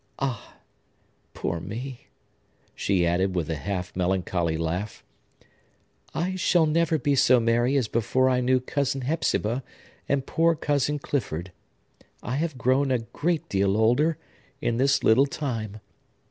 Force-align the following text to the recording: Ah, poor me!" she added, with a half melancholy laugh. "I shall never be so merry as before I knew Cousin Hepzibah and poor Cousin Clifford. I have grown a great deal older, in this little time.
Ah, 0.17 0.55
poor 1.35 1.59
me!" 1.59 2.07
she 2.73 3.05
added, 3.05 3.35
with 3.35 3.47
a 3.51 3.55
half 3.55 3.95
melancholy 3.95 4.57
laugh. 4.57 5.03
"I 6.15 6.33
shall 6.35 6.65
never 6.65 6.97
be 6.97 7.13
so 7.13 7.39
merry 7.39 7.75
as 7.77 7.87
before 7.87 8.27
I 8.27 8.41
knew 8.41 8.59
Cousin 8.59 9.01
Hepzibah 9.01 9.61
and 10.09 10.25
poor 10.25 10.55
Cousin 10.55 10.97
Clifford. 10.97 11.51
I 12.23 12.37
have 12.37 12.57
grown 12.57 12.89
a 12.89 12.97
great 13.13 13.47
deal 13.47 13.77
older, 13.77 14.17
in 14.59 14.77
this 14.77 15.03
little 15.03 15.27
time. 15.27 15.79